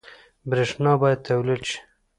برښنا 0.49 0.91
باید 1.01 1.25
تولید 1.29 1.61
شي 1.69 1.77